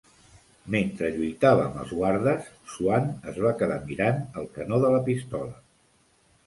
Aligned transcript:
Mentre 0.75 1.09
lluitava 1.17 1.67
amb 1.67 1.77
els 1.83 1.93
guardes, 1.99 2.49
Swan 2.77 3.07
es 3.33 3.39
va 3.45 3.55
quedar 3.63 3.79
mirant 3.93 4.21
el 4.43 4.53
canó 4.59 4.83
de 4.87 4.95
la 4.97 5.05
pistola. 5.13 5.55